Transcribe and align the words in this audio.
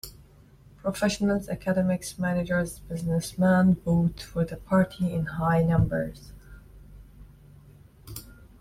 Professionals, 0.81 1.47
academics, 1.47 2.17
managers, 2.17 2.79
businessman 2.89 3.75
vote 3.85 4.19
for 4.19 4.43
the 4.43 4.57
party 4.57 5.13
in 5.13 5.27
high 5.27 5.61
numbers. 5.61 6.33